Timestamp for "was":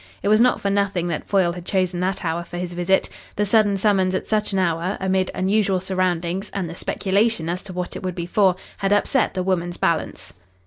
0.29-0.41